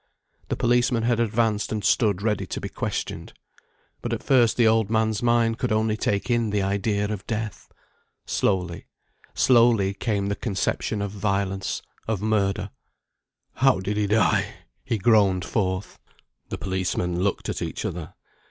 The 0.49 0.55
policemen 0.55 1.03
had 1.03 1.19
advanced 1.19 1.71
and 1.71 1.83
stood 1.83 2.23
ready 2.23 2.47
to 2.47 2.59
be 2.59 2.69
questioned. 2.69 3.33
But 4.01 4.13
at 4.13 4.23
first 4.23 4.57
the 4.57 4.67
old 4.67 4.89
man's 4.89 5.21
mind 5.21 5.59
could 5.59 5.71
only 5.71 5.95
take 5.95 6.31
in 6.31 6.49
the 6.49 6.63
idea 6.63 7.05
of 7.05 7.27
death; 7.27 7.71
slowly, 8.25 8.87
slowly 9.35 9.93
came 9.93 10.25
the 10.25 10.35
conception 10.35 11.03
of 11.03 11.11
violence, 11.11 11.83
of 12.07 12.19
murder. 12.19 12.71
"How 13.57 13.79
did 13.79 13.95
he 13.95 14.07
die?" 14.07 14.47
he 14.83 14.97
groaned 14.97 15.45
forth. 15.45 15.99
The 16.49 16.57
policemen 16.57 17.19
looked 17.21 17.47
at 17.47 17.61
each 17.61 17.85
other. 17.85 18.15